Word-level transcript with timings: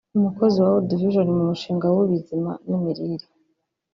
umukozi 0.17 0.55
wa 0.59 0.69
World 0.73 0.89
Vision 1.01 1.27
mu 1.37 1.43
mushinga 1.49 1.85
w’ubizima 1.95 2.51
n’imirire 2.67 3.27